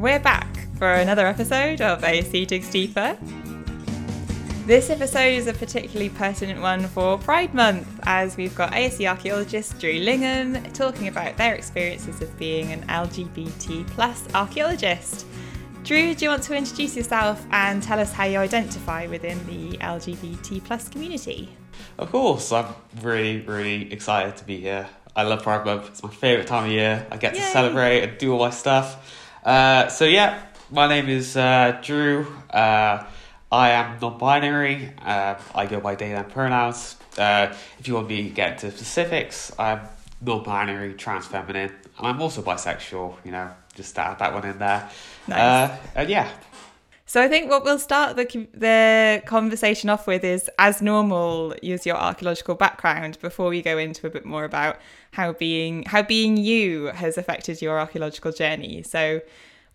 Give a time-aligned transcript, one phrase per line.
[0.00, 3.18] we're back for another episode of ASE Digs Deeper.
[4.64, 9.78] This episode is a particularly pertinent one for Pride Month, as we've got ASE archaeologist
[9.78, 15.26] Drew Lingham talking about their experiences of being an LGBT plus archaeologist.
[15.84, 19.76] Drew, do you want to introduce yourself and tell us how you identify within the
[19.78, 21.50] LGBT plus community?
[21.98, 24.88] Of course, I'm really, really excited to be here.
[25.14, 25.88] I love Pride Month.
[25.88, 27.06] It's my favourite time of year.
[27.10, 27.40] I get Yay.
[27.40, 29.19] to celebrate and do all my stuff.
[29.44, 32.26] Uh, so yeah, my name is uh, Drew.
[32.50, 33.04] Uh,
[33.52, 34.92] I am non-binary.
[35.02, 36.96] Uh, I go by they them pronouns.
[37.18, 39.80] Uh, if you want me to get into specifics, I'm
[40.20, 43.16] non-binary, trans feminine, and I'm also bisexual.
[43.24, 44.88] You know, just to add that one in there.
[45.26, 45.38] Nice.
[45.38, 46.30] Uh, and yeah,
[47.10, 51.84] So I think what we'll start the the conversation off with is, as normal, use
[51.84, 54.78] your archaeological background before we go into a bit more about
[55.10, 58.84] how being how being you has affected your archaeological journey.
[58.84, 59.22] So,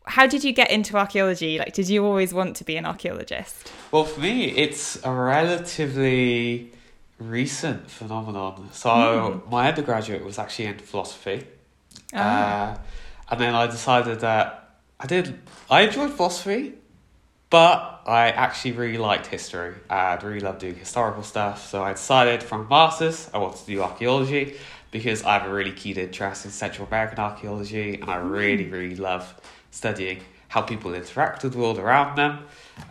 [0.06, 1.60] how did you get into archaeology?
[1.60, 3.70] Like, did you always want to be an archaeologist?
[3.92, 6.72] Well, for me, it's a relatively
[7.20, 8.70] recent phenomenon.
[8.72, 9.52] So, Hmm.
[9.52, 11.46] my undergraduate was actually in philosophy.
[12.14, 12.22] Ah.
[12.22, 12.78] Uh,
[13.32, 15.38] and then I decided that I did,
[15.70, 16.76] I enjoyed philosophy,
[17.56, 19.76] but I actually really liked history.
[19.90, 21.66] I'd really loved doing historical stuff.
[21.70, 24.58] So, I decided from master's, I wanted to do archaeology
[24.92, 28.98] because I have a really keen interest in Central American archaeology and I really, really
[28.98, 29.24] love
[29.72, 32.40] studying how people interact with the world around them.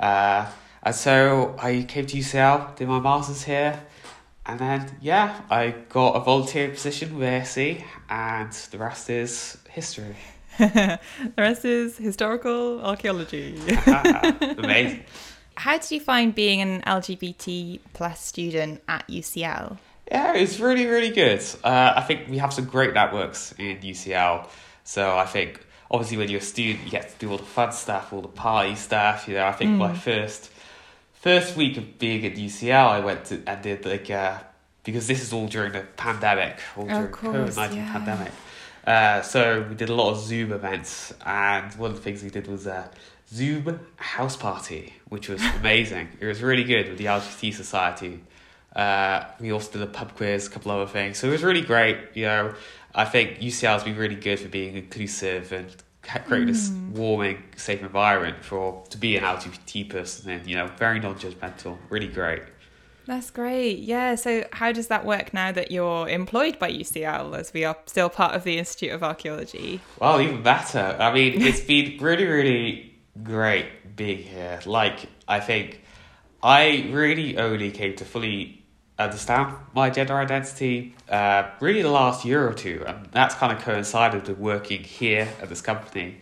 [0.00, 0.50] Uh,
[0.82, 3.78] and so I came to UCL, did my master's here,
[4.46, 10.16] and then, yeah, I got a volunteer position with ASE, and the rest is history.
[10.58, 10.98] The
[11.36, 13.56] rest is historical archaeology.
[13.86, 15.04] Amazing.
[15.56, 19.78] how did you find being an LGBT plus student at UCL?
[20.10, 21.42] Yeah, it's really, really good.
[21.62, 24.46] Uh, I think we have some great networks in UCL.
[24.84, 25.60] So I think,
[25.90, 28.28] obviously, when you're a student, you get to do all the fun stuff, all the
[28.28, 29.26] party stuff.
[29.26, 30.50] You know, I think my first
[31.14, 34.38] first week of being at UCL, I went to and did like uh,
[34.84, 37.92] because this is all during the pandemic, all during COVID nineteen yeah.
[37.92, 38.32] pandemic.
[38.86, 42.30] Uh, so we did a lot of Zoom events, and one of the things we
[42.30, 42.90] did was a
[43.28, 46.08] Zoom house party, which was amazing.
[46.20, 48.20] it was really good with the LGBT Society.
[48.76, 51.18] Uh, we also did a pub quiz, a couple other things.
[51.18, 51.96] So it was really great.
[52.14, 52.54] You know,
[52.94, 57.80] I think UCL has been really good for being inclusive and creating this warming, safe
[57.82, 60.30] environment for to be an LGBT person.
[60.30, 61.78] And you know, very non-judgmental.
[61.88, 62.42] Really great.
[63.06, 63.80] That's great.
[63.80, 64.14] Yeah.
[64.14, 68.08] So, how does that work now that you're employed by UCL as we are still
[68.08, 69.80] part of the Institute of Archaeology?
[70.00, 70.96] Well, even better.
[70.98, 74.60] I mean, it's been really, really great being here.
[74.64, 75.82] Like, I think
[76.42, 78.62] I really only came to fully
[78.98, 83.62] understand my gender identity uh, really the last year or two, and that's kind of
[83.62, 86.18] coincided with working here at this company.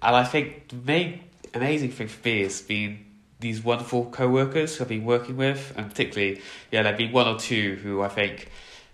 [0.00, 3.04] And I think the main amazing thing for me has been
[3.40, 7.38] these wonderful co-workers who I've been working with, and particularly, yeah, there've been one or
[7.38, 8.48] two who I think,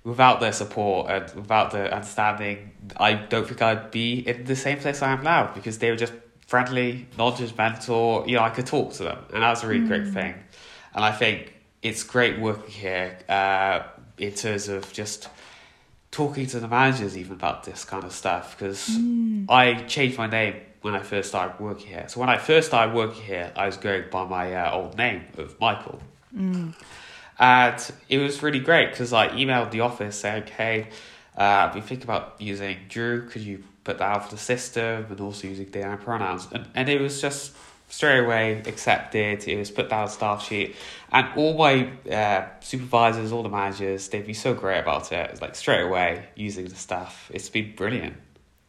[0.05, 4.79] without their support and without their understanding, I don't think I'd be in the same
[4.79, 6.13] place I am now because they were just
[6.47, 8.29] friendly, non-judgmental.
[8.29, 10.35] You know, I could talk to them, and that was a really great thing.
[10.95, 13.85] And I think it's great working here uh,
[14.19, 15.29] in terms of just
[16.11, 18.89] talking to the managers even about this kind of stuff because
[19.49, 22.05] I changed my name when I first started working here.
[22.09, 25.23] So when I first started working here, I was going by my uh, old name
[25.39, 25.99] of Michael.
[27.39, 30.89] And it was really great because I emailed the office saying, hey,
[31.39, 33.27] uh, we think about using Drew.
[33.31, 36.49] Could you put that out for the system and also using the pronouns?
[36.53, 37.55] And, and it was just
[37.89, 39.49] straight away accepted.
[39.49, 40.77] It was put down on staff sheet.
[41.11, 45.31] And all my uh, supervisors, all the managers, they'd be so great about it.
[45.31, 47.31] It's like straight away using the stuff.
[47.33, 48.17] It's been brilliant.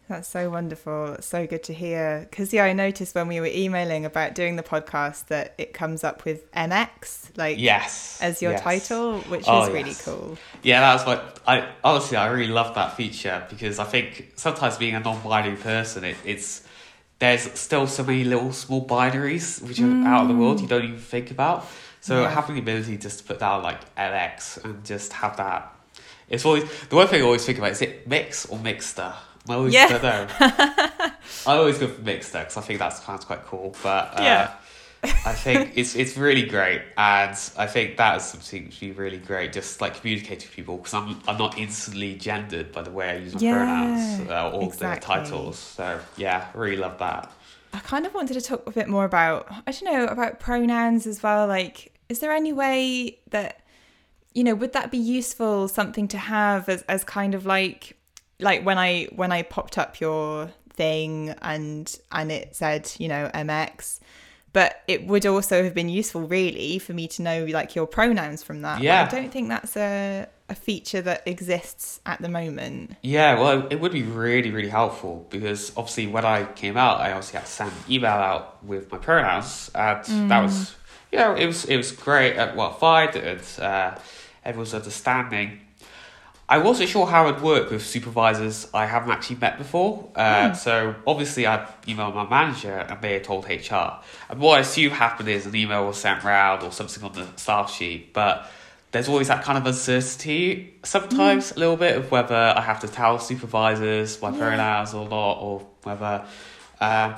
[0.08, 1.18] That's so wonderful.
[1.20, 2.28] So good to hear.
[2.30, 6.04] Because, yeah, I noticed when we were emailing about doing the podcast that it comes
[6.04, 8.20] up with MX, like, Yes.
[8.22, 8.62] as your yes.
[8.62, 10.06] title, which Oh, is really yes.
[10.06, 10.38] cool.
[10.62, 14.78] Yeah, that was what I honestly I really love that feature because I think sometimes
[14.78, 16.62] being a non-binary person, it, it's
[17.18, 20.70] there's still so many little small binaries which are out of the world you mm.
[20.70, 21.66] don't even think about.
[22.02, 22.30] So Yeah.
[22.30, 25.74] having the ability just to put down like LX and just have that,
[26.30, 29.14] it's always the one thing I always think about is it mix or mixter.
[29.50, 30.00] I always Yeah.
[30.02, 30.28] know.
[31.48, 33.76] I always go for mixter because I think that sounds quite cool.
[33.84, 34.52] But uh, Yeah.
[35.04, 39.18] I think it's it's really great, and I think that is something to be really
[39.18, 39.54] great.
[39.54, 43.18] Just like communicating with people, because I'm I'm not instantly gendered by the way I
[43.18, 45.16] use my Yeah, pronouns uh, or exactly.
[45.16, 45.60] the titles.
[45.60, 47.32] So yeah, really love that.
[47.74, 51.06] I kind of wanted to talk a bit more about, I don't know, about pronouns
[51.06, 51.46] as well.
[51.46, 53.60] Like, is there any way that,
[54.34, 57.98] you know, would that be useful, something to have as, as kind of like,
[58.40, 63.32] like when I when I popped up your thing and and it said you know
[63.34, 64.02] mx
[64.52, 68.44] but it would also have been useful really for me to know like your pronouns
[68.44, 69.04] from that But Yeah.
[69.04, 73.80] i don't think that's a a feature that exists at the moment Yeah, well, it
[73.80, 77.52] would be really, really helpful because obviously when I came out, I obviously had to
[77.52, 80.76] send an email out with my pronouns, and that was,
[81.12, 82.38] you know, it was it was great.
[82.38, 83.96] Uh, well, fine, and uh,
[84.44, 85.62] everyone's understanding.
[86.48, 90.10] I wasn't sure how it would work with supervisors I haven't actually met before.
[90.16, 94.00] Uh, So obviously, I emailed my manager and they had told HR.
[94.30, 97.28] And what I assume happened is an email was sent round or something on the
[97.38, 98.46] staff sheet, but
[98.92, 102.88] there's always that kind of uncertainty sometimes a little bit of whether I have to
[102.88, 104.38] tell supervisors my Yeah.
[104.38, 106.26] pronouns or not, or whether.
[106.80, 107.16] Um,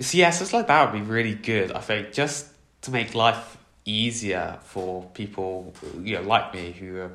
[0.00, 1.70] so yeah, stuff like that would be really good.
[1.72, 2.48] I think just
[2.82, 7.10] to make life easier for people, you know, like me who are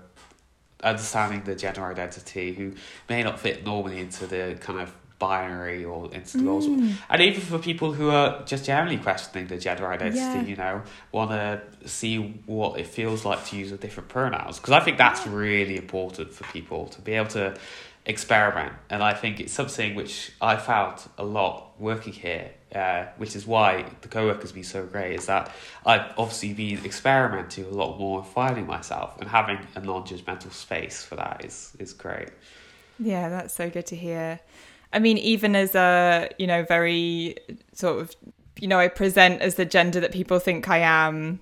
[0.85, 2.73] understanding the gender identity, who
[3.09, 6.93] may not fit normally into the kind of binary or into the roles, mm.
[7.09, 10.41] and even for people who are just generally questioning the gender identity, Yeah.
[10.43, 14.73] you know, want to see what it feels like to use a different pronouns because
[14.73, 17.55] I think that's really important for people to be able to
[18.05, 22.51] experiment, and I think it's something which I found a lot working here.
[22.73, 25.49] Uh, which is why the co-workers be so great is that
[25.85, 31.03] I've obviously been experimenting a lot more and finding myself and having a non-judgmental space
[31.05, 32.29] for that is is great.
[32.99, 34.39] Yeah, that's so good to hear.
[34.91, 37.37] I mean, even as a, you know, very
[37.73, 38.15] sort of,
[38.59, 41.41] you know, I present as the gender that people think I am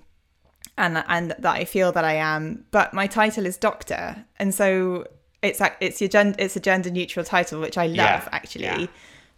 [0.78, 4.26] and and that I feel that I am, but my title is doctor.
[4.38, 5.06] And so
[5.42, 8.64] it's it's your gen- it's a gender neutral title which I love Yeah, actually.
[8.66, 8.88] yeah.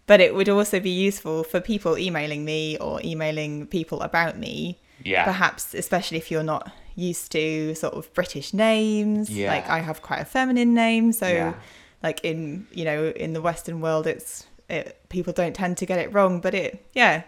[0.07, 4.77] But it would also be useful for people emailing me or emailing people about me
[5.03, 5.23] Yeah.
[5.25, 9.51] perhaps especially if you're not used to sort of british names Yeah.
[9.53, 11.53] like i have quite a feminine name so Yeah.
[12.01, 15.99] like in you know in the western world it's it people don't tend to get
[15.99, 17.23] it wrong but it yeah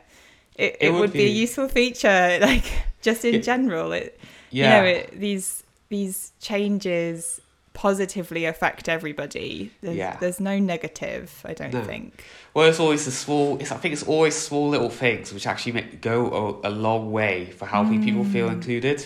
[0.55, 2.63] it, it, It would, would be, a useful feature like
[3.01, 4.17] just in It- general it
[4.49, 4.63] Yeah.
[4.63, 7.41] you know it, these these changes
[7.77, 10.17] positively affect everybody there's, Yeah.
[10.21, 11.83] there's no negative i don't No.
[11.83, 12.23] think
[12.55, 13.59] Well, it's always the small.
[13.61, 16.17] It's, I think it's always small little things which actually make, go
[16.63, 18.99] a, a long way for helping people feel included.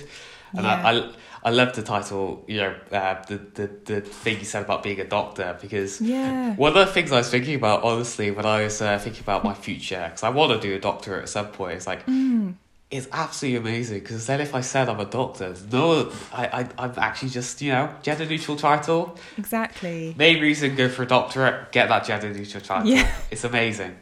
[0.58, 0.88] And Yeah.
[0.90, 1.12] I, I,
[1.48, 2.26] I love the title.
[2.48, 6.56] You know, uh, the the the thing you said about being a doctor because yeah
[6.66, 9.42] one of the things I was thinking about, honestly, when I was uh, thinking about
[9.50, 12.56] my future, because I want to do a doctorate at some point, it's like, Mm.
[12.92, 14.00] It's absolutely amazing.
[14.00, 17.72] Because then if I said I'm a doctor, no, I, I, I'm actually just, you
[17.72, 19.18] know, gender neutral title.
[19.38, 22.90] exactly Main reason, go for a doctorate, get that gender neutral title.
[22.90, 23.12] Yeah.
[23.32, 23.96] It's amazing.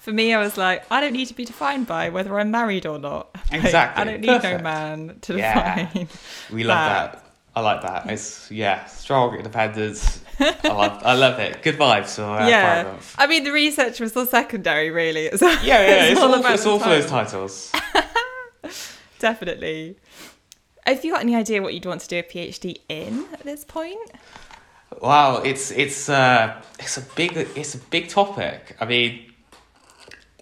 [0.00, 2.86] For me, I was like, I don't need to be defined by whether I'm married
[2.86, 3.34] or not.
[3.52, 4.00] Like, Exactly.
[4.00, 4.62] I don't need no Perfect.
[4.64, 5.86] man to Yeah.
[5.86, 6.08] define.
[6.52, 7.12] We love That.
[7.12, 7.22] that.
[7.56, 8.10] I like that.
[8.10, 10.20] It's, yeah, strong independence.
[10.38, 11.62] I, love, I love it.
[11.62, 12.94] Good vibes uh, yeah.
[13.16, 15.26] I mean, the research was all secondary, really.
[15.32, 17.72] It's, Yeah, yeah, it's, all, about it's all for those titles.
[19.18, 19.96] Definitely.
[20.86, 23.64] Have you got any idea what you'd want to do a PhD in at this
[23.64, 24.12] point?
[25.00, 28.76] Wow, it's it's uh it's a big it's a big topic.
[28.80, 29.32] I mean,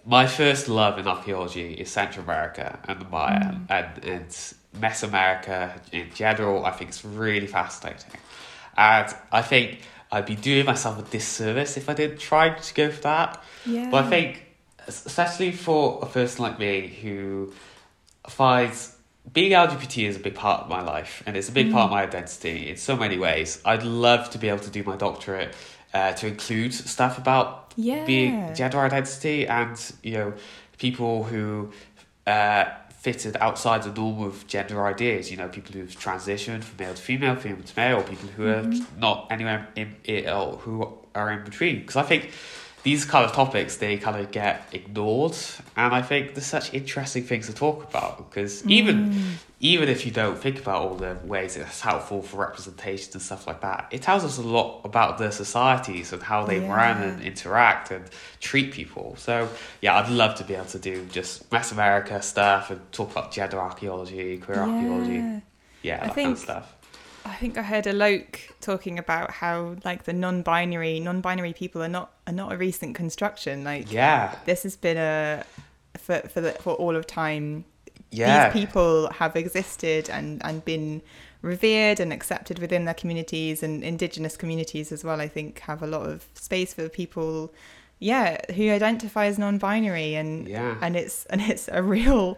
[0.05, 4.27] my first love in archaeology is Central America and the Maya and and
[4.77, 6.65] Mesoamerica in general.
[6.65, 8.11] I think it's really fascinating,
[8.77, 9.81] and I think
[10.11, 13.43] I'd be doing myself a disservice if I didn't try to go for that.
[13.65, 13.89] Yeah.
[13.89, 14.45] But I think,
[14.87, 17.51] especially for a person like me who
[18.29, 18.95] finds
[19.33, 21.91] being LGBT is a big part of my life and it's a big part of
[21.91, 23.59] my identity in so many ways.
[23.65, 25.55] I'd love to be able to do my doctorate
[25.93, 28.05] uh, to include stuff about Yeah.
[28.05, 30.33] being gender identity and you know
[30.77, 31.71] people who
[32.27, 32.65] uh,
[32.99, 35.29] fitted outside the norm of gender ideas.
[35.31, 38.65] You know, people who've transitioned from male to female, female to male, people who are
[38.97, 41.79] not anywhere in it or who are in between.
[41.81, 42.31] Because I think
[42.85, 45.35] these kind of topics they kind of get ignored,
[45.75, 48.17] and I think there's such interesting things to talk about.
[48.17, 49.33] Because even mm.
[49.59, 53.47] even if you don't think about all the ways it's helpful for representation and stuff
[53.47, 57.23] like that, it tells us a lot about the societies and how they run and
[57.23, 58.05] interact and
[58.39, 59.15] treat people.
[59.17, 59.49] So
[59.81, 63.59] yeah, I'd love to be able to do just Mesoamerica stuff and talk about gender
[63.59, 65.41] archaeology, queer archaeology,
[65.85, 66.74] yeah, I that kind of stuff.
[67.25, 72.11] I think I heard Alok talking about how like the non-binary non-binary people are not
[72.27, 73.63] are not a recent construction.
[73.63, 75.43] Like Yeah, this has been a
[75.97, 77.65] for for the, for all of time.
[78.11, 81.01] yeah, These people have existed and and been
[81.41, 85.19] revered and accepted within their communities and indigenous communities as well.
[85.21, 87.53] I think have a lot of space for people,
[87.99, 90.77] yeah, who identify as non-binary and Yeah.
[90.81, 92.37] and it's and it's a real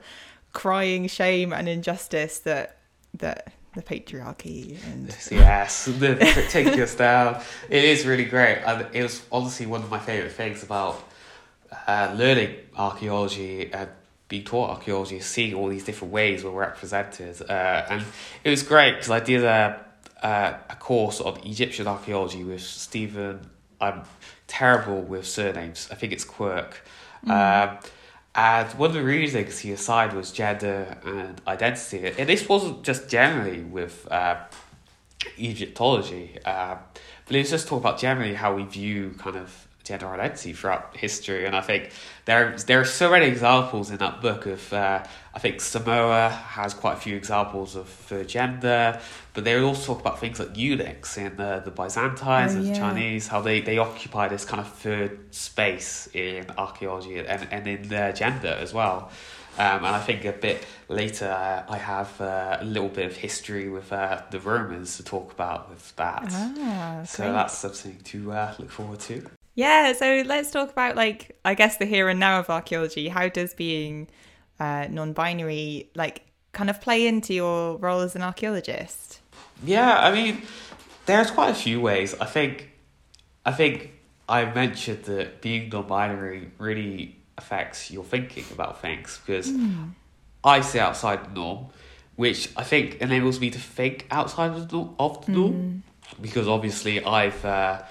[0.53, 2.77] crying shame and injustice that
[3.13, 7.41] that the patriarchy and yes, the particular style.
[7.69, 8.57] It is really great.
[8.65, 11.01] And it was honestly one of my favourite things about
[11.87, 13.89] uh, learning archaeology and
[14.27, 17.41] being taught archaeology seeing all these different ways we're represented.
[17.49, 18.03] Uh, and
[18.43, 19.85] it was great because I did a,
[20.21, 23.49] a, a course on Egyptian archaeology with Stephen.
[23.79, 24.03] I'm
[24.47, 25.87] terrible with surnames.
[25.91, 26.81] I think it's Quirke.
[27.25, 27.31] Mm.
[27.31, 27.77] Um,
[28.37, 32.13] and one of the reasons he assigned was gender and identity.
[32.19, 34.37] And this wasn't just generally with uh,
[35.39, 36.77] Egyptology, uh,
[37.25, 41.45] but was just talking about generally how we view kind of gender identity throughout history.
[41.45, 41.91] And I think
[42.25, 45.03] there there are so many examples in that book of uh,
[45.37, 48.99] I think Samoa has quite a few examples of gender,
[49.35, 52.73] but they also talk about things like eunuchs in the, the Byzantines oh, and yeah.
[52.73, 57.87] Chinese, how they, they occupy this kind of third space in archaeology and, and in
[57.87, 59.11] their gender as well.
[59.59, 63.15] Um, and I think a bit later uh, I have uh, a little bit of
[63.15, 66.29] history with uh, the Romans to talk about with that.
[66.31, 69.23] Ah, so that's something to uh, look forward to.
[69.57, 73.07] Yeah, so let's talk about like I guess the here and now of archaeology.
[73.07, 74.07] How does being
[74.59, 76.21] uh, non-binary like
[76.51, 79.19] kind of play into your role as an archaeologist?
[79.65, 80.43] Yeah, I mean,
[81.07, 82.13] there's quite a few ways.
[82.21, 82.69] I think,
[83.47, 83.93] I think
[84.29, 89.89] I mentioned that being non-binary really affects your thinking about things because mm.
[90.43, 91.65] I stay outside the norm,
[92.15, 96.21] which I think enables me to think outside of the, of the norm mm.
[96.21, 97.43] because obviously I've.
[97.43, 97.81] Uh,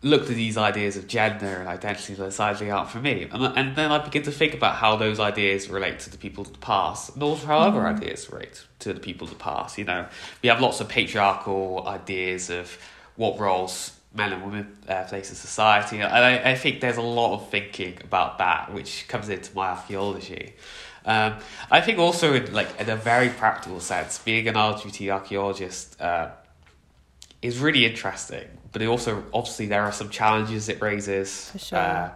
[0.00, 3.26] looked at these ideas of gender and identity that sadly aren't for me.
[3.32, 6.42] And, and then I begin to think about how those ideas relate to the people
[6.42, 7.66] of the past and also how mm.
[7.66, 9.76] other ideas relate to the people of the past.
[9.76, 10.06] You know,
[10.42, 12.78] we have lots of patriarchal ideas of
[13.16, 15.98] what roles men and women uh, place in society.
[15.98, 19.70] And I, I think there's a lot of thinking about that, which comes into my
[19.70, 20.54] archaeology.
[21.04, 21.36] Um,
[21.70, 26.30] I think also in like in a very practical sense, being an LGBT archaeologist uh,
[27.40, 31.50] is really interesting but it also obviously there are some challenges it raises.
[31.50, 31.78] For sure.
[31.78, 32.10] Uh,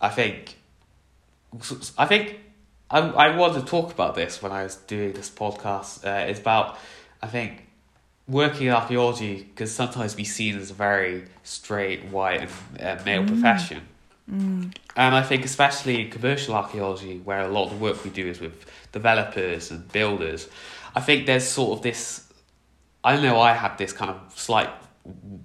[0.00, 0.56] I think.
[1.96, 2.40] I think
[2.90, 6.04] I I wanted to talk about this when I was doing this podcast.
[6.04, 6.78] Uh, it's about
[7.22, 7.66] I think
[8.26, 13.22] working in archaeology can sometimes be seen as a very straight, white, and uh, male
[13.22, 13.28] mm.
[13.28, 13.82] profession.
[14.30, 14.76] Mm.
[14.94, 18.26] And I think, especially in commercial archaeology, where a lot of the work we do
[18.26, 20.48] is with developers and builders,
[20.94, 22.24] I think there's sort of this.
[23.08, 24.68] I know I had this kind of slight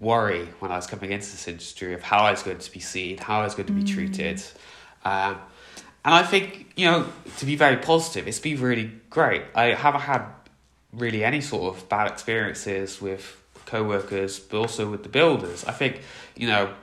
[0.01, 2.81] worry when I was coming into this industry of how I was going to be
[2.81, 3.87] seen, how I was going to be mm.
[3.87, 4.43] treated.
[5.05, 5.37] Um,
[6.03, 9.43] and I think, you know, to be very positive, it's been really great.
[9.55, 10.25] I haven't had
[10.91, 15.63] really any sort of bad experiences with co workers, but also with the builders.
[15.63, 16.01] I think,
[16.35, 16.73] you know,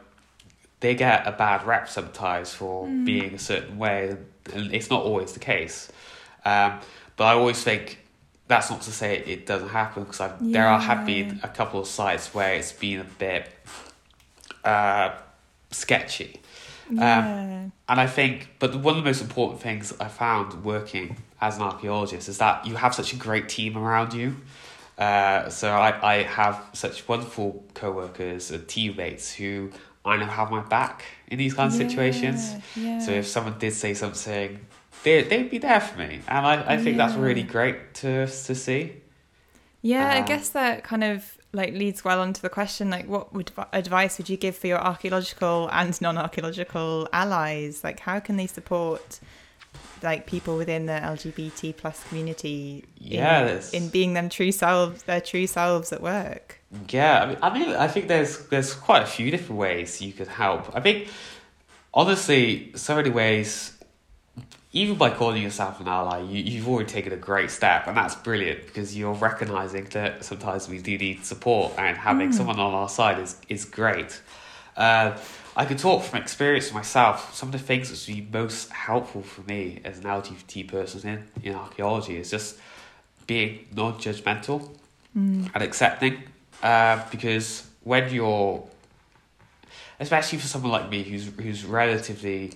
[0.81, 3.05] they get a bad rep sometimes for mm.
[3.05, 4.17] being a certain way,
[4.55, 5.93] and it's not always the case.
[6.47, 6.81] Um,
[7.17, 8.00] but I always think
[8.51, 10.37] that's not to say it doesn't happen because yeah.
[10.41, 13.49] there are, have been a couple of sites where it's been a bit
[14.65, 15.13] uh,
[15.71, 16.41] sketchy.
[16.91, 17.19] Yeah.
[17.19, 21.59] Um, and I think, but one of the most important things I found working as
[21.59, 24.35] an archaeologist is that you have such a great team around you.
[24.99, 29.71] Uh, so I, I have such wonderful co-workers and teammates who
[30.05, 32.57] I know have my back in these kinds of situations.
[32.75, 32.99] Yeah.
[32.99, 34.59] So if someone did say something
[35.03, 37.07] they they'd be there for me, and I, I think yeah.
[37.07, 38.93] that's really great to to see.
[39.83, 43.35] Yeah, um, I guess that kind of like leads well onto the question like what
[43.35, 47.83] would advice would you give for your archaeological and non-archaeological allies?
[47.83, 49.21] Like how can they support
[50.03, 55.21] like people within the lgbt plus community yeah in, in, being them true selves their
[55.21, 56.61] true selves at work?
[56.89, 60.13] Yeah I mean, I mean i think there's there's quite a few different ways you
[60.13, 60.75] could help.
[60.75, 61.09] I think
[61.93, 63.77] honestly so many ways
[64.73, 68.15] even by calling yourself an ally, you, you've already taken a great step, and that's
[68.15, 72.35] brilliant because you're recognizing that sometimes we do need support, and having mm.
[72.35, 74.21] someone on our side is is great.
[74.77, 75.17] Uh,
[75.57, 77.35] I can talk from experience myself.
[77.35, 81.51] Some of the things that's been most helpful for me as an LGBT person in,
[81.51, 82.57] in archaeology is just
[83.27, 84.71] being non judgmental
[85.17, 85.51] mm.
[85.53, 86.23] and accepting.
[86.63, 88.65] Uh, because when you're,
[89.99, 92.53] especially for someone like me who's who's relatively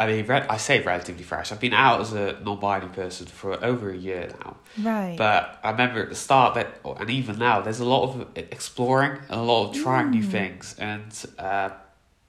[0.00, 1.52] I mean, re- I say relatively fresh.
[1.52, 4.56] I've been out as a non-binary person for over a year now.
[4.80, 5.14] Right.
[5.16, 9.20] But I remember at the start that, and even now, there's a lot of exploring
[9.28, 10.12] and a lot of trying mm.
[10.12, 11.68] new things, and uh,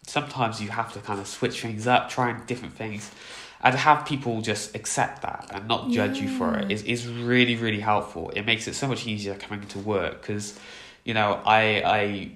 [0.06, 3.10] sometimes you have to kind of switch things up, trying different things,
[3.64, 6.24] and have people just accept that and not judge yeah.
[6.24, 8.32] you for it is is really really helpful.
[8.32, 10.60] It makes it so much easier coming to work because,
[11.06, 12.32] you know, I I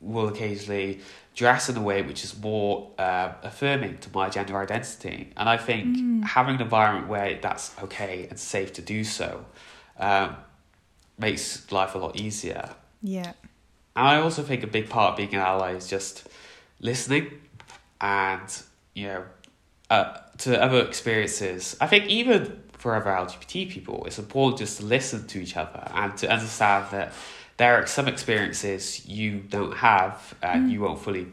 [0.00, 1.00] will occasionally
[1.40, 5.32] dress in a way which is more uh, affirming to my gender identity.
[5.38, 6.22] And I think mm.
[6.22, 9.46] having an environment where that's okay and safe to do so
[9.98, 10.36] um,
[11.18, 12.68] makes life a lot easier.
[13.02, 13.32] Yeah.
[13.96, 16.28] And I also think a big part of being an ally is just
[16.78, 17.30] listening
[18.02, 18.48] and,
[18.94, 19.24] you know,
[19.88, 21.74] uh, to other experiences.
[21.80, 25.84] I think even for other LGBT people, it's important just to listen to each other
[25.94, 27.14] and to understand that
[27.60, 28.82] there are some experiences
[29.18, 30.72] you don't have and Mm.
[30.72, 31.26] you won't fully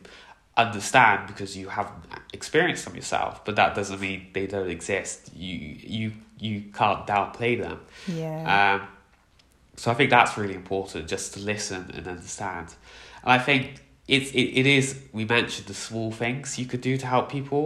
[0.65, 2.03] understand because you haven't
[2.33, 3.33] experienced them yourself.
[3.45, 5.17] But that doesn't mean they don't exist.
[5.35, 5.55] You
[5.97, 6.11] you
[6.47, 7.79] you can't downplay them.
[8.07, 8.41] Yeah.
[8.57, 8.87] Um,
[9.75, 12.67] so I think that's really important, just to listen and understand.
[13.23, 13.61] And I think
[14.07, 14.95] it's it, it is.
[15.13, 17.63] We mentioned the small things you could do to help people,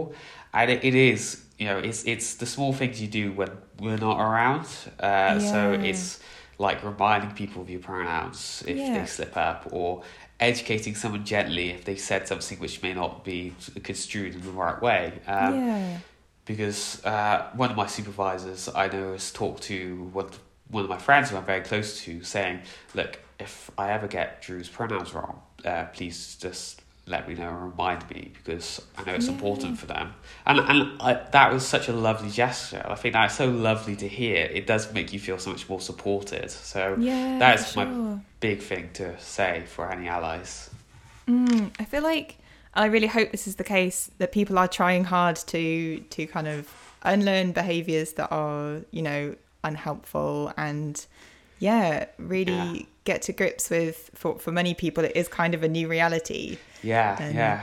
[0.52, 1.22] and it, it is
[1.58, 3.50] you know it's it's the small things you do when
[3.80, 4.66] we're not around.
[5.00, 5.58] Uh, So
[5.90, 6.20] it's
[6.62, 9.00] like reminding people of your pronouns if Yeah.
[9.00, 10.02] they slip up, or
[10.40, 13.52] educating someone gently if they said something which may not be
[13.82, 15.12] construed in the right way.
[15.26, 15.98] Um, yeah.
[16.44, 20.28] because uh, one of my supervisors I know has talked to one,
[20.68, 22.60] one of my friends who I'm very close to, saying,
[22.94, 27.62] "Look, if I ever get Drew's pronouns wrong, uh, please just let me know and
[27.72, 29.32] remind me because I know it's Yeah.
[29.34, 30.14] important for them."
[30.46, 32.84] And and I, that was such a lovely gesture.
[32.88, 34.46] I think that's so lovely to hear.
[34.46, 36.50] It does make you feel so much more supported.
[36.50, 37.38] So Yeah.
[37.38, 40.70] that's for my- big thing to say for any allies.
[41.28, 42.38] Mm, I feel like
[42.74, 46.48] I really hope this is the case that people are trying hard to to kind
[46.48, 46.68] of
[47.02, 51.04] unlearn behaviors that are you know unhelpful and
[51.58, 52.82] yeah really Yeah.
[53.04, 56.58] Get to grips with for for many people it is kind of a new reality
[56.82, 57.62] Yeah, And- yeah.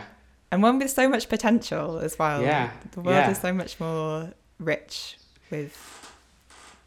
[0.52, 2.42] and one with so much potential as well.
[2.42, 3.32] Yeah, the world yeah.
[3.32, 5.18] is so much more rich
[5.52, 5.74] with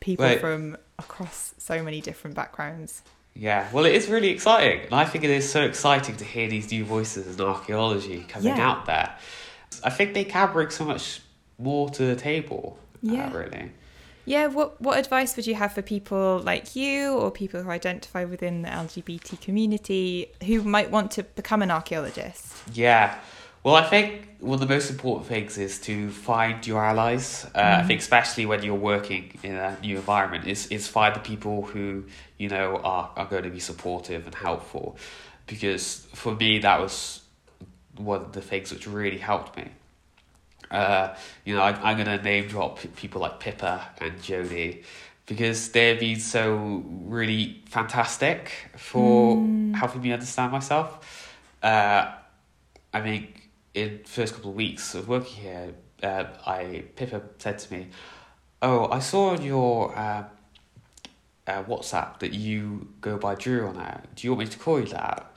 [0.00, 3.02] people from across so many different backgrounds.
[3.34, 6.48] Yeah, well, it is really exciting, and I think it is so exciting to hear
[6.50, 8.68] these new voices in archaeology coming Yeah.
[8.70, 9.14] out there.
[9.82, 11.22] I think they can bring so much
[11.58, 12.78] more to the table.
[13.04, 13.32] uh, Yeah.
[13.32, 13.72] really.
[14.24, 18.24] Yeah, what what advice would you have for people like you or people who identify
[18.24, 22.54] within the LGBT community who might want to become an archaeologist?
[22.72, 23.18] Yeah.
[23.64, 27.46] Well, I think one of the most important things is to find your allies.
[27.54, 31.20] Uh, I think especially when you're working in a new environment, is is find the
[31.20, 32.04] people who
[32.38, 34.96] you know are, are going to be supportive and helpful.
[35.46, 37.22] Because for me, that was
[37.96, 39.68] one of the things which really helped me.
[40.72, 44.82] Uh, you know, I, I'm going to name drop people like Pippa and Jodie
[45.26, 49.36] because they've been so really fantastic for
[49.74, 51.30] helping me understand myself.
[51.62, 52.12] Uh,
[52.92, 53.34] I mean,
[53.74, 57.88] in the first couple of weeks of working here, uh, I Pippa said to me,
[58.60, 60.24] "Oh, I saw on your uh,
[61.46, 64.02] uh, WhatsApp that you go by Drew on there.
[64.16, 65.32] Do you want me to call you that?"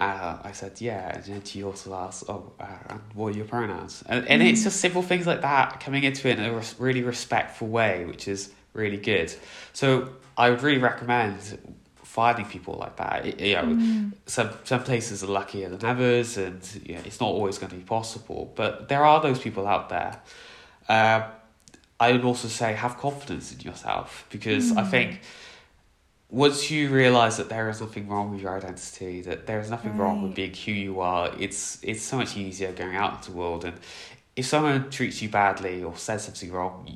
[0.00, 3.44] Uh, I said, "Yeah," and then she also asked, "Oh, uh, and what are your
[3.44, 6.74] pronouns?" And and it's just simple things like that coming into it in a res-
[6.78, 9.30] really respectful way, which is really good.
[9.74, 10.08] So
[10.38, 11.36] I would really recommend
[12.02, 13.26] finding people like that.
[13.26, 17.28] It- you know, some some places are luckier than others, and you know, it's not
[17.28, 18.52] always going to be possible.
[18.56, 20.18] But there are those people out there.
[20.88, 21.22] Uh,
[22.00, 25.20] I would also say have confidence in yourself because I think
[26.30, 29.96] once you realize that there is nothing wrong with your identity, that there is nothing
[29.96, 33.36] wrong with being who you are, it's it's so much easier going out into the
[33.36, 33.64] world.
[33.64, 33.76] And
[34.36, 36.88] if someone treats you badly or says something wrong,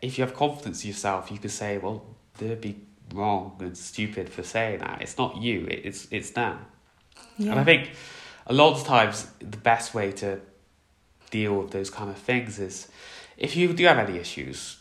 [0.00, 2.04] if you have confidence in yourself, you can say, "Well,
[2.38, 2.76] they'd be
[3.12, 5.02] wrong and stupid for saying that.
[5.02, 5.66] It's not you.
[5.68, 6.58] It's it's them."
[7.38, 7.52] Yeah.
[7.52, 7.90] And I think
[8.46, 10.40] a lot of times the best way to
[11.30, 12.88] deal with those kind of things is
[13.36, 14.79] if you do have any issues,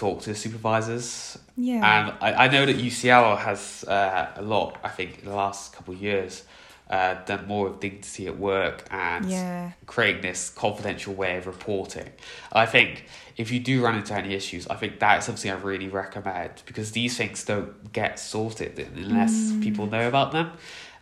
[0.00, 1.38] talk to supervisors.
[1.56, 1.74] yeah.
[1.74, 5.74] And I, I know that UCL has uh, a lot, I think, in the last
[5.74, 6.44] couple of years,
[6.88, 9.72] uh, done more with dignity at work and yeah.
[9.86, 12.08] creating this confidential way of reporting.
[12.50, 13.04] I think
[13.36, 16.92] if you do run into any issues, I think that's something I really recommend because
[16.92, 20.52] these things don't get sorted unless people know about them.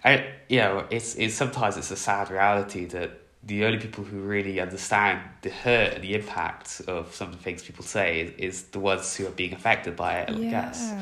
[0.04, 3.10] And you know, it's it's sometimes it's a sad reality that
[3.42, 7.42] the only people who really understand the hurt and the impact of some of the
[7.42, 10.92] things people say is, is the ones who are being affected by it, I guess.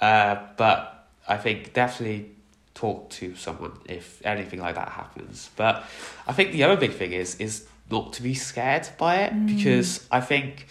[0.00, 2.30] Uh, but I think definitely
[2.74, 5.50] talk to someone if anything like that happens.
[5.56, 5.84] But
[6.26, 10.06] I think the other big thing is is not to be scared by it because
[10.10, 10.66] I think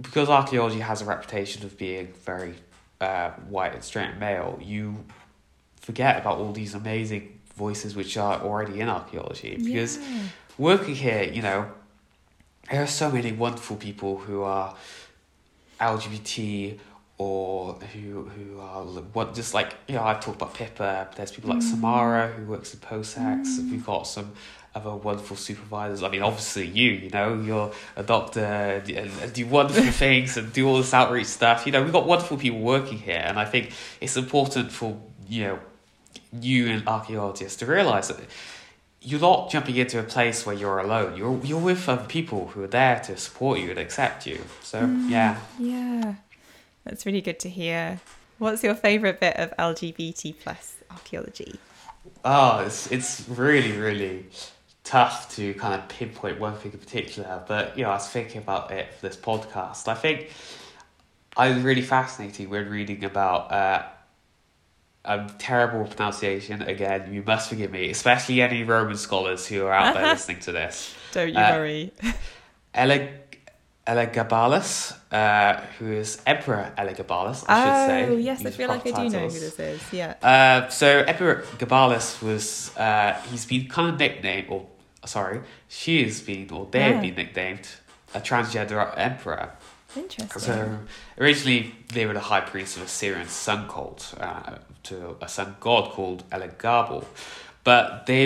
[0.00, 2.54] because archaeology has a reputation of being very
[3.00, 5.04] uh, white and straight and male, you
[5.80, 10.04] forget about all these amazing voices which are already in archaeology because Yeah.
[10.58, 11.66] working here, you know,
[12.70, 14.74] there are so many wonderful people who are
[15.80, 16.78] LGBT
[17.18, 21.08] or who who are what just like you know I've talked about Pippa.
[21.14, 21.70] There's people like mm.
[21.70, 23.48] Samara who works in post-ex.
[23.48, 23.70] Mm.
[23.70, 24.32] We've got some
[24.74, 26.02] other wonderful supervisors.
[26.02, 30.66] I mean, obviously you, you know, you're a doctor and do wonderful things and do
[30.66, 31.66] all this outreach stuff.
[31.66, 35.44] You know, we've got wonderful people working here, and I think it's important for you
[35.44, 35.58] know
[36.40, 38.20] you and archaeologists to realize that
[39.00, 41.16] you're not jumping into a place where you're alone.
[41.16, 44.40] You're you're with other people who are there to support you and accept you.
[44.62, 45.10] So Mm.
[45.10, 45.38] yeah.
[45.58, 46.14] Yeah,
[46.84, 48.00] that's really good to hear.
[48.38, 51.58] What's your favourite bit of LGBT plus archaeology?
[52.24, 54.26] Oh, it's it's really really
[54.84, 57.42] tough to kind of pinpoint one thing in particular.
[57.46, 59.86] But you know, I was thinking about it for this podcast.
[59.88, 60.30] I think
[61.36, 63.82] I was really fascinated when reading about uh,
[65.04, 66.62] a terrible pronunciation.
[66.62, 70.52] Again, you must forgive me, especially any Roman scholars who are out there listening to
[70.52, 70.94] this.
[71.12, 71.92] Don't you Uh, worry.
[72.74, 73.18] Eleg-
[73.86, 78.06] Elagabalus, uh, who is Emperor Elagabalus, I should say.
[78.08, 79.80] oh yes, I feel like I do know who this is.
[79.92, 80.14] Yeah.
[80.22, 84.66] Uh, so Emperor Gabalus was uh, he's been kind of nicknamed, or
[85.04, 87.00] sorry, she has been, or they have Ah.
[87.00, 87.68] been nicknamed
[88.14, 89.50] a transgender emperor.
[89.96, 90.40] Interesting.
[90.40, 90.78] So
[91.18, 95.56] originally they were the high priest of a Syrian sun cult uh, to a sun
[95.60, 97.04] god called Elagabal.
[97.64, 98.24] but they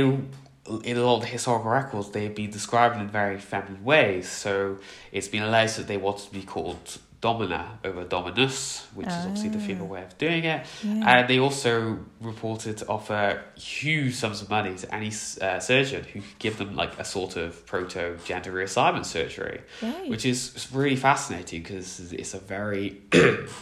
[0.84, 4.28] in a lot of historical records they've been described in very feminine ways.
[4.28, 4.78] So
[5.12, 9.48] it's been alleged that they wanted to be called Domina over Dominus, which is obviously
[9.48, 10.64] the female way of doing it.
[10.84, 11.18] Yeah.
[11.18, 15.08] And they also reported to offer huge sums of money to any
[15.40, 20.08] uh, surgeon who could give them like a sort of proto gender reassignment surgery Right.
[20.08, 23.00] which is really fascinating because it's a very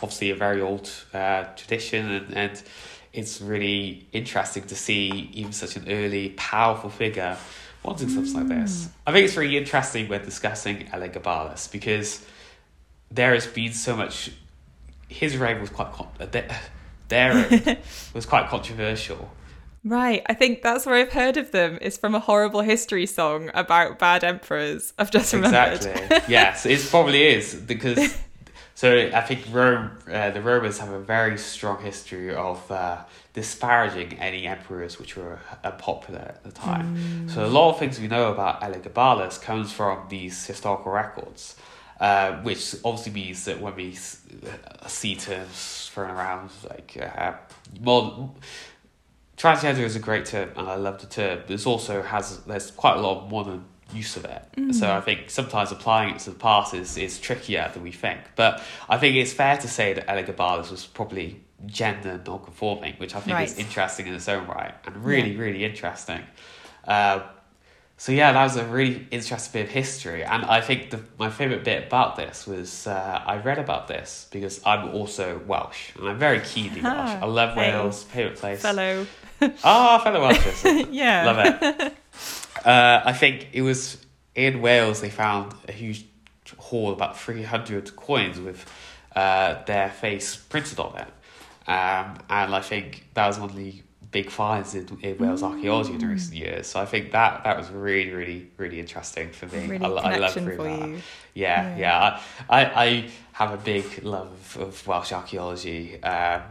[0.03, 2.62] obviously a very old uh, tradition and, and
[3.14, 7.37] it's really interesting to see even such an early powerful figure
[7.83, 12.24] wanting something like this i think it's really interesting when discussing Elagabalus because
[13.14, 14.31] there has been so much
[15.09, 16.48] his reign was quite con- uh, their-
[18.14, 19.31] was quite controversial
[19.87, 20.22] Right.
[20.27, 21.77] I think that's where I've heard of them.
[21.83, 24.94] It's from a horrible history song about bad emperors.
[24.98, 25.74] I've just remembered.
[25.74, 26.20] Exactly.
[26.27, 28.16] yes, it probably is because.
[28.74, 34.14] So I think Rome, uh, the Romans have a very strong history of uh, disparaging
[34.14, 37.29] any emperors which were unpopular at the time.
[37.29, 41.57] So a lot of things we know about Elagabalus comes from these historical records,
[42.00, 47.35] uh, which obviously means that when we uh, see terms thrown around like uh,
[47.80, 48.30] more
[49.37, 51.40] transgender is a great term and I love the term.
[51.46, 54.42] But it's also has there's quite a lot of modern use of it.
[54.74, 58.20] So I think sometimes applying it to the past is, is trickier than we think.
[58.35, 63.20] But I think it's fair to say that Elagabalus was probably gender non-conforming, which I
[63.20, 66.22] think is interesting in its own right and really really interesting.
[66.87, 67.20] Uh,
[67.96, 71.30] so yeah, that was a really interesting bit of history, and I think the, my
[71.30, 76.09] favorite bit about this was uh, I read about this because I'm also Welsh and
[76.09, 76.94] I'm very keenly Welsh.
[76.96, 77.72] Ah, I love hey.
[77.72, 78.62] Wales, favorite place.
[78.62, 79.07] Fellow.
[79.62, 80.88] Ah, fellow Welshers.
[80.90, 81.24] yeah.
[81.26, 81.96] Love it.
[82.64, 83.98] Uh, I think it was
[84.35, 86.07] in Wales they found a huge
[86.59, 88.64] haul, about 300 coins with
[89.14, 91.09] uh, their face printed on it.
[91.66, 93.74] Um, and I think that was one of the
[94.14, 96.68] big finds in, in Wales archaeology in recent years.
[96.68, 99.66] So I think that, that was really, really, really interesting for me.
[99.66, 100.88] Really I, I love for that.
[100.88, 100.98] you.
[101.35, 101.77] Yeah, Yeah.
[101.77, 102.20] yeah.
[102.48, 106.00] I, I, I have a big love of Welsh archaeology.
[106.00, 106.42] Um,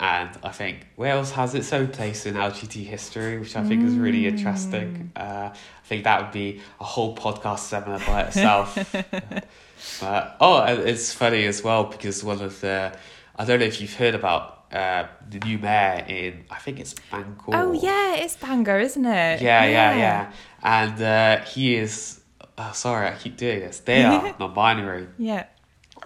[0.00, 3.94] and I think Wales has its own place in LGBT history, which I think is
[3.94, 5.12] really interesting.
[5.14, 8.76] Uh, I think that would be a whole podcast seminar by itself.
[10.00, 12.92] but, oh, it's funny as well because one of the,
[13.36, 16.94] I don't know if you've heard about uh, the new mayor in, I think it's
[17.10, 17.54] Bangor.
[17.54, 19.40] Oh yeah, it's Bangor, isn't it?
[19.40, 20.32] Yeah, yeah, yeah.
[20.62, 22.20] And uh, he is,
[22.58, 23.78] oh, sorry, I keep doing this.
[23.80, 25.46] They are non binary, Yeah.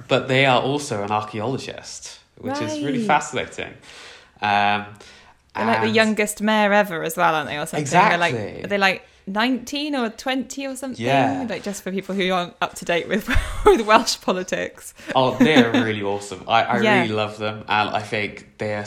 [0.08, 3.72] but they are also an archaeologist, which is really fascinating.
[4.40, 4.86] Um,
[5.54, 7.56] They're like the youngest mayor ever as well, aren't they?
[7.58, 7.84] Or something.
[7.90, 8.64] They're like, Exactly.
[8.64, 9.02] are they like
[9.32, 11.04] 19 or 20 or something?
[11.04, 11.46] Yeah.
[11.48, 13.28] Like just for people who aren't up to date with
[13.64, 14.94] with Welsh politics.
[15.14, 16.44] Oh, they're really awesome.
[16.48, 17.00] I, I Yeah.
[17.00, 18.84] really love them, and I think they're.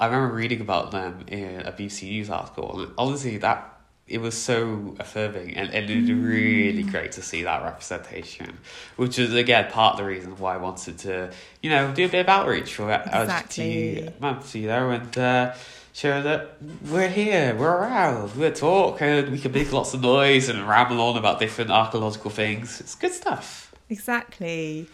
[0.00, 3.70] I remember reading about them in a BBC News article, and honestly, that
[4.06, 6.90] it was so affirming, and, and it was really Mm.
[6.90, 8.58] great to see that representation,
[8.96, 11.30] which is again part of the reason why I wanted to,
[11.62, 14.10] you know, do a bit of outreach for Exactly.
[14.20, 15.18] LGBT you know, and.
[15.18, 15.54] Uh,
[15.94, 16.56] Show that
[16.90, 21.16] we're here, we're around, we're talking, we can make lots of noise and ramble on
[21.16, 22.80] about different archaeological things.
[22.80, 23.72] It's good stuff.
[23.88, 24.88] Exactly.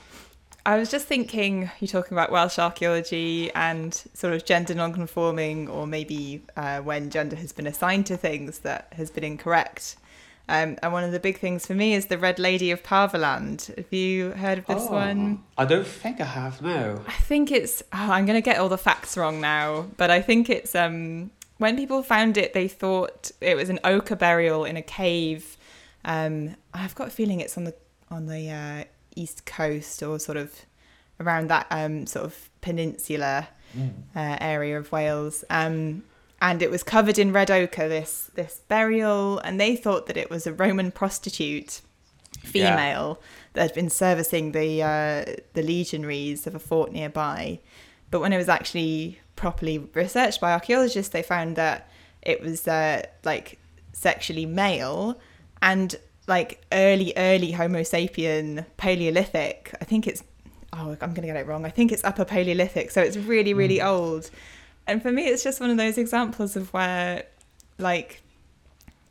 [0.67, 5.87] I was just thinking, you're talking about Welsh archaeology and sort of gender non-conforming, or
[5.87, 9.97] maybe uh, when gender has been assigned to things that has been incorrect.
[10.51, 13.75] Um, and one of the big things for me is the Red Lady of Paviland.
[13.77, 15.43] Have you heard of this Oh, one?
[15.57, 17.03] I don't think I have, no.
[17.07, 17.83] I think it's.
[17.93, 21.31] Oh, I'm going to get all the facts wrong now, but I think it's um,
[21.59, 25.57] when people found it, they thought it was an ochre burial in a cave.
[26.05, 27.75] Um, I've got a feeling it's on the
[28.11, 28.85] on the uh,
[29.15, 30.53] east coast or sort of
[31.21, 33.93] around that um, sort of peninsula Mm.
[34.17, 35.45] uh, area of Wales.
[35.49, 36.03] Um,
[36.40, 37.88] and it was covered in red ochre.
[37.88, 41.81] This this burial, and they thought that it was a Roman prostitute,
[42.42, 42.50] Yeah.
[42.50, 43.20] female,
[43.53, 45.24] that had been servicing the uh,
[45.55, 47.61] the legionaries of a fort nearby.
[48.11, 51.88] But when it was actually properly researched by archaeologists, they found that
[52.22, 53.59] it was uh, like
[53.92, 55.18] sexually male
[55.62, 55.94] and
[56.26, 59.74] like early, early Homo sapien Paleolithic.
[59.81, 60.22] I think it's,
[60.72, 61.64] oh, I'm going to get it wrong.
[61.64, 62.90] I think it's Upper Paleolithic.
[62.90, 64.31] So it's really, really old.
[64.90, 67.24] And for me, it's just one of those examples of where,
[67.79, 68.22] like,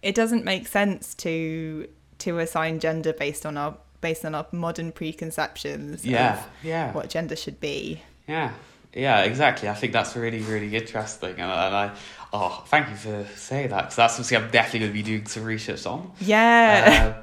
[0.01, 1.87] it doesn't make sense to
[2.19, 6.91] to assign gender based on our based on our modern preconceptions Yeah, of yeah.
[6.91, 8.01] what gender should be.
[8.27, 8.51] Yeah,
[8.93, 9.69] yeah, exactly.
[9.69, 11.91] I think that's really, really interesting, and, and I,
[12.33, 15.25] oh, thank you for saying that because that's something I'm definitely going to be doing
[15.27, 16.11] some research on.
[16.19, 17.15] Yeah.
[17.17, 17.21] Uh,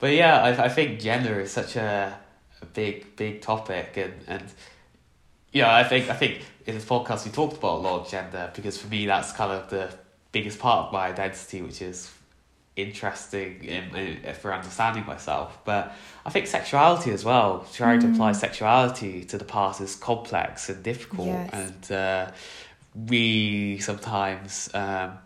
[0.00, 2.18] but yeah, I, I think gender is such a,
[2.60, 4.44] a big, big topic, and and
[5.52, 8.50] yeah, I think I think in this podcast we talked about a lot of gender
[8.54, 9.92] because for me that's kind of the
[10.32, 12.10] biggest part of my identity, which is
[12.74, 15.58] interesting in, in, for understanding myself.
[15.64, 15.94] But
[16.24, 20.82] I think sexuality as well, trying to apply sexuality to the past is complex and
[20.82, 21.50] difficult, Yes.
[21.52, 22.30] and uh,
[22.94, 24.70] we sometimes.
[24.74, 25.18] Um,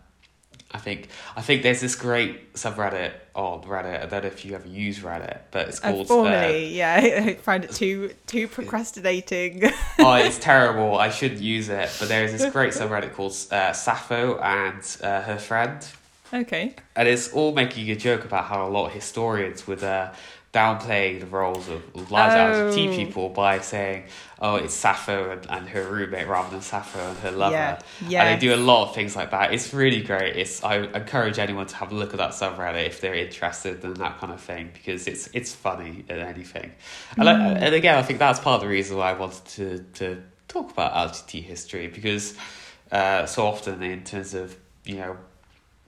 [0.71, 4.03] I think I think there's this great subreddit on Reddit.
[4.03, 6.01] I don't know if you ever use Reddit, but it's Uh, called.
[6.01, 9.63] uh, formerly, yeah, I find it too too procrastinating.
[9.99, 10.97] oh, it's terrible.
[10.97, 11.89] I shouldn't use it.
[11.99, 15.85] But there's this great subreddit called uh, Sappho and uh, her friend,
[16.33, 16.75] okay.
[16.97, 20.11] and it's all making a joke about how a lot of historians would uh,
[20.61, 22.77] downplay the roles of, of lives Oh.
[22.77, 23.99] LGBT people by saying,
[24.45, 28.27] "Oh, it's Sappho and, and her roommate rather than Sappho and her lover." Yeah, And
[28.41, 29.53] they do a lot of things like that.
[29.53, 30.35] It's really great.
[30.35, 33.93] It's I encourage anyone to have a look at that subreddit if they're interested in
[33.95, 36.71] that kind of thing because it's it's funny and anything.
[37.17, 37.61] And, I, Mm.
[37.65, 39.67] and again, I think that's part of the reason why I wanted to
[39.99, 40.07] to
[40.47, 42.25] talk about LGBT history because
[42.91, 45.17] uh, so often in terms of you know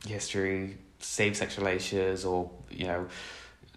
[0.05, 3.07] history, same sex relations or you know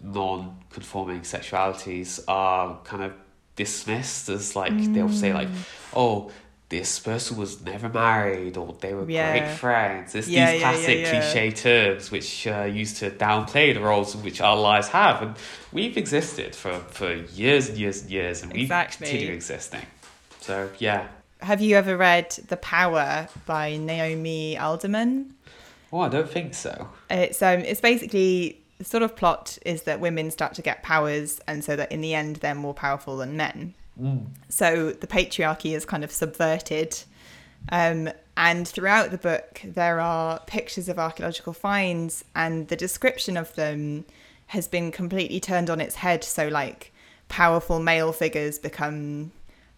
[0.03, 3.13] non-conforming sexualities are kind of
[3.55, 5.63] dismissed as like they'll say like Mm.
[5.95, 6.31] oh
[6.69, 9.31] this person was never married or they were Yeah.
[9.37, 13.79] great friends it's Yeah, these yeah, classic cliche terms which uh, used to downplay the
[13.81, 15.35] roles which our lives have and
[15.71, 19.05] we've existed for for years and years and years and we Exactly.
[19.07, 19.85] continue existing
[20.39, 21.07] so yeah
[21.41, 25.35] Have you ever read The Power by Naomi Alderman?
[25.91, 30.01] oh i don't think so It's um it's basically the sort of plot is that
[30.01, 33.37] women start to get powers and so that in the end they're more powerful than
[33.37, 33.73] men.
[33.99, 34.25] mm.
[34.49, 37.01] So the patriarchy is kind of subverted.
[37.69, 43.55] Um, and throughout the book, there are pictures of archaeological finds, and the description of
[43.55, 44.03] them
[44.47, 46.25] has been completely turned on its head.
[46.25, 46.91] So, like,
[47.29, 49.31] powerful male figures become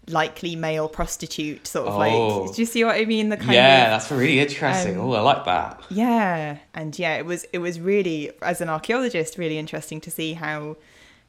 [0.07, 1.97] likely male prostitute, sort of Oh.
[2.43, 2.55] like.
[2.55, 3.29] Do you see what I mean?
[3.29, 7.15] The kind yeah of that's really interesting um, oh i like that yeah, and yeah,
[7.17, 10.77] it was it was really as an archaeologist really interesting to see how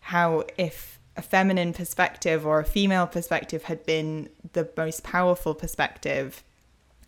[0.00, 6.44] how if a feminine perspective or a female perspective had been the most powerful perspective,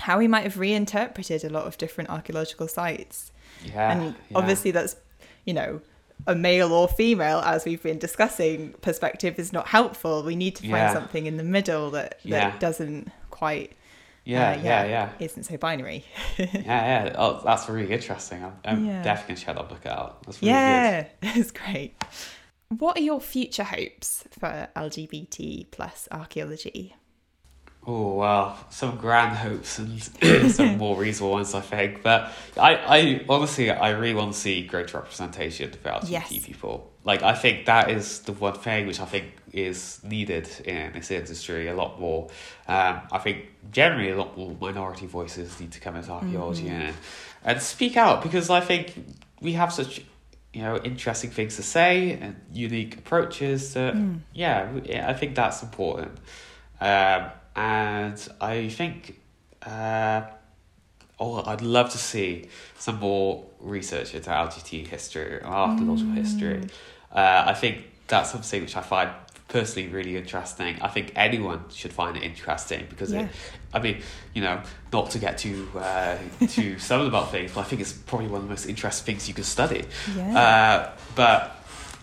[0.01, 3.31] how we might have reinterpreted a lot of different archaeological sites.
[3.65, 4.39] yeah and yeah.
[4.39, 4.97] obviously that's
[5.45, 5.81] you know
[6.27, 10.63] a male or female as we've been discussing perspective is not helpful we need to
[10.63, 10.93] find Yeah.
[10.93, 12.59] something in the middle that that Yeah.
[12.59, 13.73] doesn't quite
[14.25, 16.05] yeah uh, yeah yeah isn't so binary
[16.39, 17.15] yeah, yeah.
[17.17, 18.45] Oh, that's really interesting.
[18.45, 19.03] I'm, I'm Yeah.
[19.03, 20.23] definitely gonna check that book out.
[20.25, 21.95] That's really yeah, it's great.
[22.69, 26.95] What are your future hopes for LGBT plus archaeology?
[27.91, 30.03] Oh well, some grand hopes and
[30.53, 32.03] some more reasonable ones, I think.
[32.03, 36.29] But I, I honestly, I really want to see greater representation for LGBT Yes.
[36.45, 36.93] people.
[37.05, 41.11] Like, I think that is the one thing which I think is needed in this
[41.11, 42.29] industry a lot more.
[42.67, 46.95] Um, I think generally a lot more minority voices need to come into archaeology and
[47.43, 50.03] and speak out because I think we have such
[50.53, 53.95] you know interesting things to say and unique approaches that
[54.35, 56.11] yeah yeah, I think that's important
[56.81, 59.21] um, and I think
[59.67, 60.23] uh,
[61.21, 66.63] oh I'd love to see some more research into LGBT history and archaeological history
[67.13, 69.11] uh, I think that's something which I find
[69.49, 73.23] personally really interesting I think anyone should find it interesting because Yeah.
[73.23, 73.31] it
[73.75, 74.01] I mean,
[74.33, 74.63] you know,
[74.95, 76.17] not to get too uh,
[76.49, 79.29] too subtle about things, but I think it's probably one of the most interesting things
[79.29, 79.85] you can study.
[80.17, 80.39] Yeah.
[80.39, 81.55] Uh, but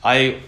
[0.03, 0.41] I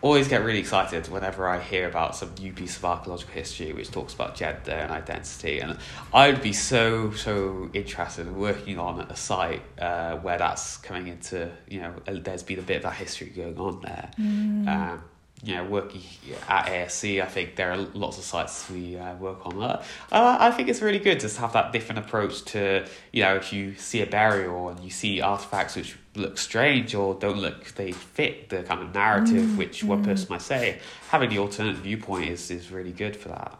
[0.00, 3.90] always get really excited whenever I hear about some new piece of archaeological history which
[3.90, 5.60] talks about gender and identity.
[5.60, 5.78] And
[6.12, 11.08] I would be so, so interested in working on a site uh, where that's coming
[11.08, 14.10] into, you know, there's been a bit of that history going on there.
[14.18, 14.68] Mm.
[14.68, 15.04] Um,
[15.42, 16.00] you know, working
[16.48, 19.62] at ASE, I think there are lots of sites we uh, work on.
[19.62, 19.80] Uh,
[20.10, 23.52] I think it's really good just to have that different approach to, you know, if
[23.52, 27.92] you see a burial and you see artifacts which look strange or don't look, they
[27.92, 30.06] fit the kind of narrative Mm, which one mm.
[30.06, 30.78] person might say,
[31.10, 33.58] having the alternate viewpoint is, is really good for that.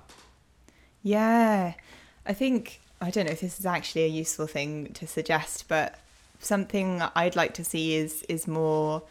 [1.02, 1.74] Yeah,
[2.26, 5.98] I think I don't know if this is actually a useful thing to suggest, but
[6.40, 9.02] something I'd like to see is is more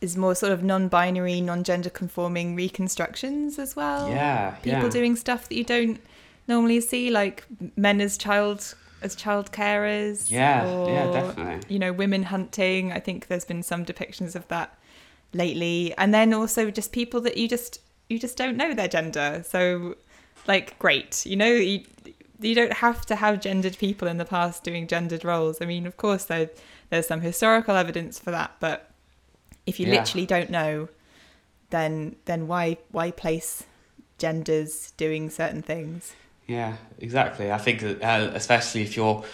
[0.00, 4.08] is more sort of non-binary, non-gender conforming reconstructions as well.
[4.08, 4.88] yeah, people yeah.
[4.88, 6.00] doing stuff that you don't
[6.48, 7.44] normally see, like
[7.76, 10.30] men as child as child carers.
[10.30, 11.60] Yeah, or, yeah, definitely.
[11.72, 12.92] You know, women hunting.
[12.92, 14.78] I think there's been some depictions of that
[15.32, 19.44] lately, and then also just people that you just you just don't know their gender.
[19.46, 19.96] So,
[20.46, 21.84] like, great, you know, you
[22.40, 25.60] you don't have to have gendered people in the past doing gendered roles.
[25.60, 26.50] I mean, of course, there
[26.90, 28.90] there's some historical evidence for that, but
[29.66, 30.00] if you Yeah.
[30.00, 30.88] literally don't know,
[31.70, 33.64] then then why why place
[34.18, 36.14] genders doing certain things?
[36.50, 37.52] Yeah, exactly.
[37.52, 39.24] I think that, uh, especially if you're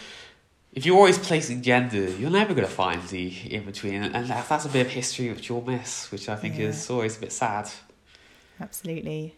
[0.73, 4.67] if you're always placing gender, you're never going to find the in between, and that's
[4.67, 6.67] a bit of history which you'll miss, which I think Yeah.
[6.69, 7.67] is always a bit sad.
[8.61, 9.35] Absolutely.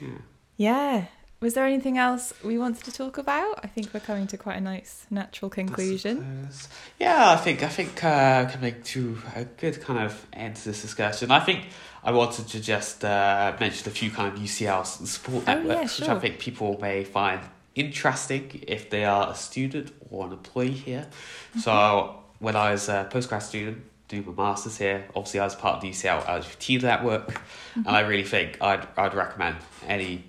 [0.00, 0.08] Yeah.
[0.56, 1.04] Yeah.
[1.40, 3.60] Was there anything else we wanted to talk about?
[3.62, 6.48] I think we're coming to quite a nice natural conclusion.
[6.50, 6.68] suppose.
[6.98, 10.80] Yeah, I think I think uh, coming to a good kind of end to this
[10.82, 11.30] discussion.
[11.30, 11.60] I think
[12.06, 15.62] I wanted to just uh, mention a few kind of UCL s- support Oh, yeah,
[15.64, 17.40] networks, which I think people may find
[17.74, 21.06] interesting if they are a student or an employee here.
[21.50, 21.60] Mm-hmm.
[21.60, 25.76] So when I was a postgrad student doing my masters here, obviously I was part
[25.76, 27.42] of the UCL LGBT network,
[27.74, 30.24] and I really think I'd I'd recommend any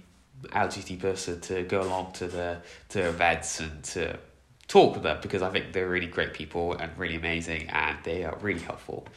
[0.46, 2.58] LGBT person to go along to the
[2.90, 4.18] to events and to
[4.68, 8.24] talk with them because I think they're really great people and really amazing and they
[8.26, 9.08] are really helpful.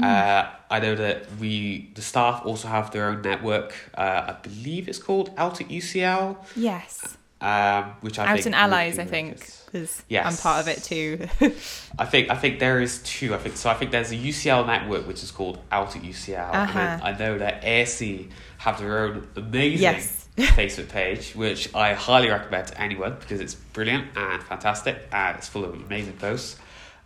[0.00, 3.74] Uh, I know that we the staff also have their own network.
[3.94, 7.16] Uh, I believe it's called Out at UCL, Yes.
[7.40, 10.26] um, which I Out think and Allies, I think, because Yes.
[10.26, 11.26] I'm part of it too.
[11.98, 13.34] I think I think there is two.
[13.34, 13.68] I think so.
[13.68, 16.98] I think there's a UCL network which is called Out at UCL, and Uh-huh.
[17.02, 20.28] I know that ASE have their own amazing Yes.
[20.38, 25.48] Facebook page, which I highly recommend to anyone because it's brilliant and fantastic, and it's
[25.48, 26.56] full of amazing posts.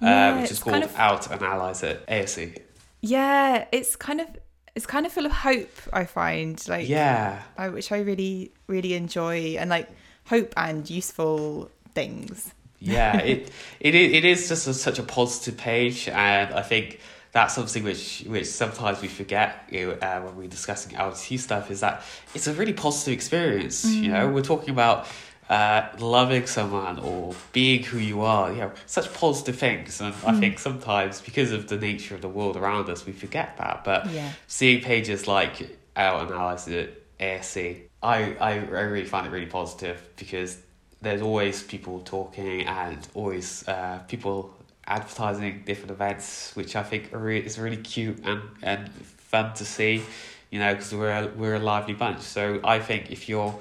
[0.00, 2.58] Yeah, uh, which is called kind of- Out and Allies at ASE.
[3.08, 4.28] Yeah, it's kind of
[4.74, 5.70] it's kind of full of hope.
[5.92, 9.88] I find like Yeah, I, which I really really enjoy, and like
[10.26, 12.52] hope and useful things.
[12.80, 13.18] yeah.
[13.32, 17.00] it it is, it is just a, such a positive page, and I think
[17.32, 21.70] that's something which which sometimes we forget you know, uh, when we're discussing LGBT stuff
[21.70, 22.02] is that
[22.34, 23.84] it's a really positive experience.
[23.84, 25.06] You know, we're talking about
[25.48, 28.50] uh, loving someone or being who you are.
[28.52, 32.28] You know, such positive things, and I think sometimes because of the nature of the
[32.28, 33.84] world around us, we forget that.
[33.84, 34.30] But Yeah.
[34.46, 39.46] seeing pages like Out and Allies at ASE, I, I, I really find it really
[39.46, 40.58] positive because
[41.02, 44.54] there's always people talking and always uh, people
[44.86, 49.64] advertising different events, which I think are re- is really cute and, and fun to
[49.64, 50.02] see,
[50.50, 52.20] you know, because we're a, we're a lively bunch.
[52.22, 53.54] So I think if you're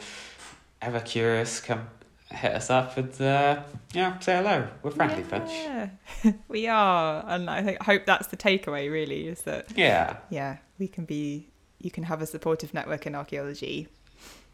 [0.84, 1.88] ever curious, come
[2.32, 3.62] hit us up and uh,
[3.94, 4.68] yeah, say hello.
[4.82, 5.52] We're friendly bunch.
[5.52, 5.90] Yeah,
[6.48, 8.92] we are, and I think hope that's the takeaway.
[8.92, 11.48] Really, is that Yeah, yeah, we can be.
[11.80, 13.88] You can have a supportive network in archaeology.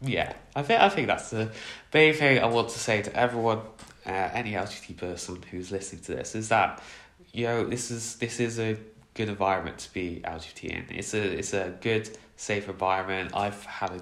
[0.00, 0.32] yeah.
[0.56, 1.50] I think I think that's the
[1.94, 3.58] main thing I want to say to everyone,
[4.06, 6.82] uh, any LGBT person who's listening to this, is that
[7.32, 8.76] you know this is this is a
[9.14, 10.96] good environment to be LGBT in.
[10.96, 13.30] It's a it's a good safe environment.
[13.34, 14.00] I've had a,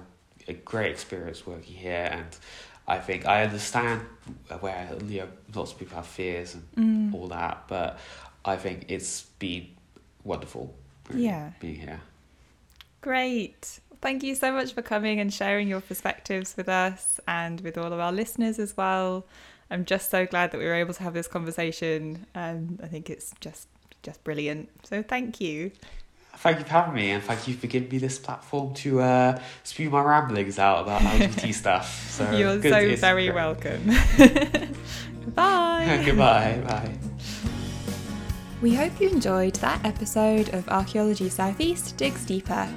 [0.49, 2.27] a great experience working here, and
[2.87, 4.01] I think I understand
[4.59, 7.99] where you know lots of people have fears and all that, but
[8.43, 9.67] I think it's been
[10.23, 10.73] wonderful.
[11.13, 11.51] Yeah.
[11.59, 12.01] being here.
[13.01, 13.79] Great.
[14.01, 17.91] Thank you so much for coming and sharing your perspectives with us and with all
[17.91, 19.25] of our listeners as well.
[19.71, 22.25] I'm just so glad that we were able to have this conversation.
[22.35, 23.67] Um, I think it's just
[24.01, 24.69] just brilliant.
[24.83, 25.71] So thank you.
[26.37, 29.41] Thank you for having me, and thank you for giving me this platform to uh,
[29.63, 32.09] spew my ramblings out about LGBT stuff.
[32.11, 33.35] So You're good- so it's very great.
[33.35, 33.85] welcome.
[35.35, 36.01] Bye.
[36.05, 36.61] Goodbye.
[36.65, 36.97] Bye.
[38.61, 42.67] We hope you enjoyed that episode of Archaeology Southeast Digs Deeper.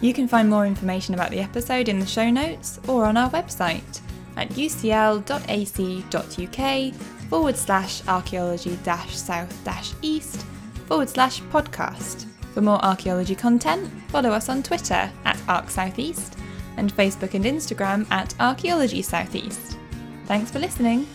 [0.00, 3.30] You can find more information about the episode in the show notes or on our
[3.30, 4.00] website
[4.36, 5.34] at ucl.ac.uk
[7.28, 10.42] forward slash archaeology dash south dash east
[10.86, 12.26] forward slash podcast.
[12.52, 16.36] For more archaeology content, follow us on Twitter at ArcSoutheast
[16.76, 19.78] and Facebook and Instagram at Archaeology Southeast.
[20.26, 21.06] Thanks for listening.